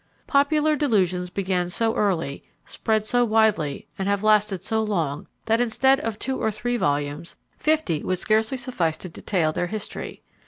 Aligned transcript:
Popular 0.25 0.75
delusions 0.75 1.29
began 1.29 1.69
so 1.69 1.93
early, 1.95 2.43
spread 2.65 3.05
so 3.05 3.23
widely, 3.23 3.85
and 3.99 4.09
have 4.09 4.23
lasted 4.23 4.63
so 4.63 4.81
long, 4.81 5.27
that 5.45 5.61
instead 5.61 5.99
of 5.99 6.17
two 6.17 6.41
or 6.41 6.49
three 6.49 6.75
volumes, 6.75 7.35
fifty 7.59 8.01
would 8.03 8.17
scarcely 8.17 8.57
suffice 8.57 8.97
to 8.97 9.09
detail 9.09 9.51
their 9.51 9.67
history. 9.67 10.23